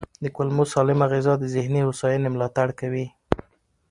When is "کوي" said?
2.79-3.07